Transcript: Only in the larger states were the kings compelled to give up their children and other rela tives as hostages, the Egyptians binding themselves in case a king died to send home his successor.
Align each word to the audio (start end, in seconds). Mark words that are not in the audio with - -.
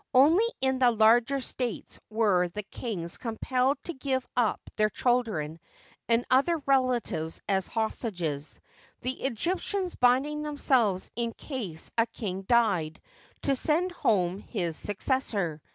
Only 0.15 0.47
in 0.61 0.79
the 0.79 0.89
larger 0.89 1.39
states 1.39 1.99
were 2.09 2.47
the 2.47 2.63
kings 2.63 3.17
compelled 3.19 3.77
to 3.83 3.93
give 3.93 4.27
up 4.35 4.59
their 4.75 4.89
children 4.89 5.59
and 6.09 6.25
other 6.31 6.57
rela 6.57 6.99
tives 6.99 7.39
as 7.47 7.67
hostages, 7.67 8.59
the 9.01 9.21
Egyptians 9.25 9.93
binding 9.93 10.41
themselves 10.41 11.11
in 11.15 11.33
case 11.33 11.91
a 11.99 12.07
king 12.07 12.41
died 12.41 12.99
to 13.43 13.55
send 13.55 13.91
home 13.91 14.39
his 14.39 14.75
successor. 14.75 15.61